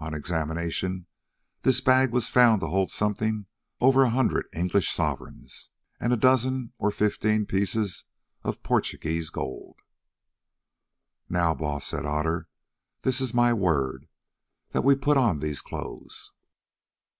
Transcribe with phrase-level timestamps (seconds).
[0.00, 1.04] On examination
[1.60, 3.44] this bag was found to hold something
[3.78, 5.68] over a hundred English sovereigns
[6.00, 8.04] and a dozen or fifteen pieces
[8.42, 9.76] of Portuguese gold.
[11.28, 12.48] "Now, Baas," said Otter,
[13.02, 14.08] "this is my word,
[14.70, 16.32] that we put on these clothes."